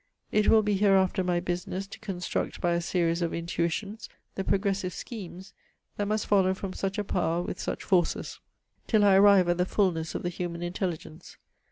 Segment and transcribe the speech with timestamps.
[0.31, 4.93] It will be hereafter my business to construct by a series of intuitions the progressive
[4.95, 5.53] schemes,
[5.95, 8.39] that must follow from such a power with such forces,
[8.87, 11.37] till I arrive at the fulness of the human intelligence.